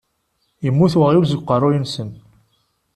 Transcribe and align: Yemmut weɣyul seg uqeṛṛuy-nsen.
Yemmut 0.63 0.93
weɣyul 0.99 1.25
seg 1.27 1.39
uqeṛṛuy-nsen. 1.41 2.09